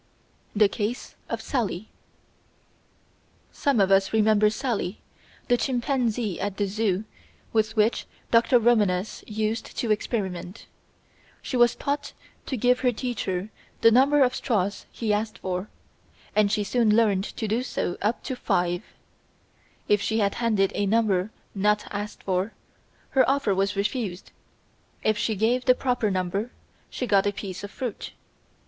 [0.55, 1.89] The Case of Sally
[3.51, 4.97] Some of us remember Sally,
[5.47, 7.03] the chimpanzee at the "Zoo"
[7.53, 8.57] with which Dr.
[8.57, 10.65] Romanes used to experiment.
[11.43, 12.13] She was taught
[12.47, 13.51] to give her teacher
[13.81, 15.69] the number of straws he asked for,
[16.35, 18.81] and she soon learned to do so up to five.
[19.87, 22.53] If she handed a number not asked for,
[23.11, 24.31] her offer was refused;
[25.03, 26.49] if she gave the proper number,
[26.89, 28.13] she got a piece of fruit.